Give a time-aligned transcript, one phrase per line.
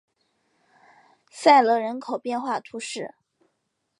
[1.29, 3.13] 塞勒人口变化图示